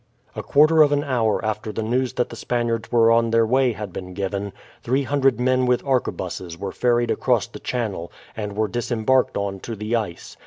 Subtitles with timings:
[0.35, 3.73] A quarter of an hour after the news that the Spaniards were on their way
[3.73, 8.67] had been given, three hundred men with arquebuses were ferried across the channel, and were
[8.67, 10.37] disembarked on to the ice.